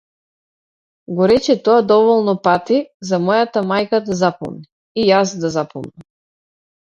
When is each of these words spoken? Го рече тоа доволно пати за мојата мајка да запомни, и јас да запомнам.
Го 1.17 1.27
рече 1.31 1.55
тоа 1.67 1.81
доволно 1.91 2.33
пати 2.47 2.79
за 3.09 3.19
мојата 3.25 3.63
мајка 3.73 4.01
да 4.07 4.17
запомни, 4.23 4.65
и 5.03 5.07
јас 5.11 5.35
да 5.45 5.53
запомнам. 5.57 6.09